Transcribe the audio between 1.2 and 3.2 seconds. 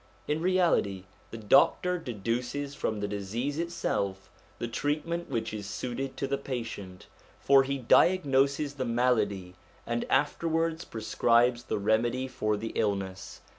the doctor deduces from the